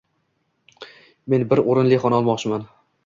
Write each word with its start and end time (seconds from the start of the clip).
Men 1.33 1.45
bir 1.51 1.61
o'rinli 1.75 2.01
xona 2.07 2.21
olmoqchiman. 2.23 2.65